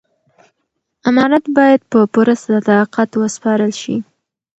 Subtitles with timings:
[1.09, 3.97] امانت باید په پوره صداقت وسپارل شي.